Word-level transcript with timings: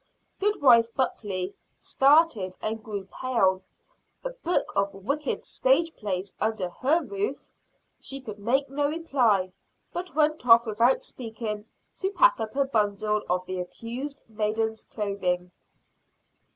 Goodwife 0.39 0.91
Buckley 0.95 1.53
started 1.77 2.57
and 2.59 2.81
grew 2.83 3.05
pale. 3.05 3.61
A 4.23 4.31
book 4.31 4.73
of 4.75 4.95
wicked 4.95 5.45
stage 5.45 5.95
plays 5.95 6.33
under 6.41 6.69
her 6.69 7.03
roof! 7.03 7.51
She 7.99 8.19
could 8.19 8.39
make 8.39 8.67
no 8.67 8.89
reply, 8.89 9.51
but 9.93 10.15
went 10.15 10.43
off 10.47 10.65
without 10.65 11.03
speaking 11.05 11.65
to 11.97 12.09
pack 12.09 12.39
up 12.39 12.55
a 12.55 12.65
bundle 12.65 13.21
of 13.29 13.45
the 13.45 13.59
accused 13.59 14.23
maiden's 14.27 14.83
clothing. 14.83 15.51